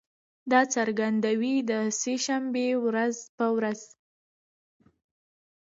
دا 0.51 0.61
څرګندونې 0.75 1.53
د 1.69 1.71
سه 1.99 2.13
شنبې 2.25 2.67
په 3.37 3.45
ورځ 3.55 3.79